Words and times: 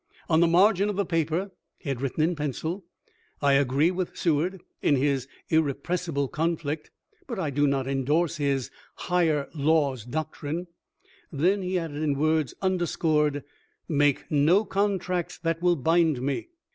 On 0.27 0.39
the 0.39 0.47
margin 0.47 0.89
of 0.89 0.95
the 0.95 1.05
paper 1.05 1.51
he 1.77 1.89
had 1.89 2.01
written 2.01 2.23
in 2.23 2.35
pencil," 2.35 2.83
I 3.43 3.53
agree 3.53 3.91
with 3.91 4.17
Seward 4.17 4.59
in 4.81 4.95
his' 4.95 5.27
Irre 5.51 5.75
pressible 5.75 6.27
Conflict,' 6.27 6.89
but 7.27 7.37
I 7.37 7.51
do 7.51 7.67
not 7.67 7.85
endorse 7.85 8.37
his' 8.37 8.71
Higher 9.09 9.47
Law' 9.53 9.95
doctrine." 10.09 10.65
Then 11.31 11.61
he 11.61 11.77
added 11.77 12.01
in 12.01 12.17
words 12.17 12.55
under 12.63 12.87
scored," 12.87 13.43
Make 13.87 14.25
no 14.31 14.65
contracts 14.65 15.37
that 15.37 15.61
will 15.61 15.75
bind 15.75 16.19
me." 16.19 16.47